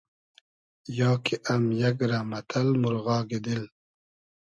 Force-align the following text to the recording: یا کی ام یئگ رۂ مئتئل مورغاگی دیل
یا 0.99 1.11
کی 1.23 1.35
ام 1.53 1.63
یئگ 1.79 1.99
رۂ 2.09 2.19
مئتئل 2.29 2.69
مورغاگی 2.81 3.39
دیل 3.45 3.63